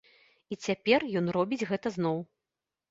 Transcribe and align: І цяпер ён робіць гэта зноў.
І 0.55 0.57
цяпер 0.69 1.07
ён 1.21 1.31
робіць 1.39 1.63
гэта 1.75 1.87
зноў. 2.01 2.19